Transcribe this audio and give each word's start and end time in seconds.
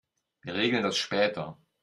Wir 0.41 0.55
regeln 0.55 0.81
das 0.81 0.97
später. 0.97 1.59